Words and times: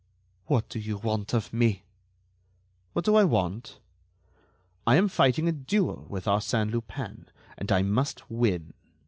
"What 0.47 0.67
do 0.67 0.79
you 0.79 0.97
want 0.97 1.31
of 1.31 1.53
me?" 1.53 1.83
"What 2.93 3.05
do 3.05 3.15
I 3.15 3.23
want? 3.23 3.77
I 4.87 4.95
am 4.95 5.07
fighting 5.07 5.47
a 5.47 5.51
duel 5.51 6.07
with 6.09 6.25
Arsène 6.25 6.71
Lupin, 6.71 7.27
and 7.55 7.71
I 7.71 7.83
must 7.83 8.27
win. 8.27 8.73